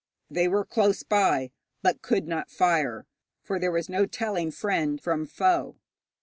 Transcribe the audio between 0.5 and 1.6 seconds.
close by,